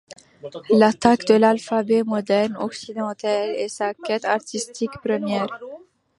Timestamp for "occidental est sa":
2.59-3.93